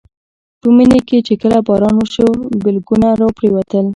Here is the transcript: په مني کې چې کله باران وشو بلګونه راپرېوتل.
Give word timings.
په 0.61 0.67
مني 0.77 0.99
کې 1.07 1.17
چې 1.27 1.33
کله 1.41 1.57
باران 1.67 1.95
وشو 1.97 2.25
بلګونه 2.63 3.07
راپرېوتل. 3.19 3.85